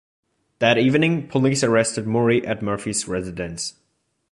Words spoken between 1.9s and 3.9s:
Moore at Murphy's residence.